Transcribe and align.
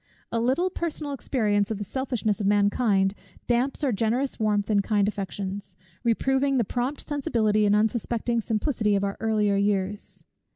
A 0.31 0.39
little 0.39 0.71
personal 0.71 1.13
experience 1.13 1.69
of 1.69 1.77
the 1.77 1.83
selfishness 1.83 2.41
of 2.41 2.47
mankind, 2.47 3.13
damps 3.45 3.83
our 3.83 3.91
generous 3.91 4.39
warmth 4.39 4.67
and 4.71 4.83
kind 4.83 5.07
affections; 5.07 5.75
reproving 6.03 6.57
the 6.57 6.63
prompt 6.63 7.01
sensibility 7.01 7.67
and 7.67 7.75
unsuspecting 7.75 8.41
simplicity 8.41 8.95
of 8.95 9.03
our 9.03 9.15
earlier 9.21 9.57
years. 9.57 10.25